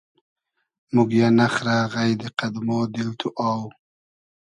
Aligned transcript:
موگیۂ 0.93 1.27
نئخرۂ 1.37 1.77
غݷدی 1.91 2.27
قئد 2.37 2.55
مۉ 2.65 2.69
دیل 2.93 3.09
تو 3.19 3.27
اۆ 3.47 3.51